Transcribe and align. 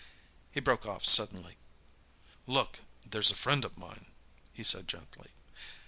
He 0.51 0.59
broke 0.59 0.87
off 0.87 1.05
suddenly. 1.05 1.57
"Look, 2.47 2.79
there's 3.05 3.29
a 3.29 3.35
friend 3.35 3.63
of 3.63 3.77
mine!" 3.77 4.07
he 4.51 4.63
said 4.63 4.87
gently. 4.87 5.29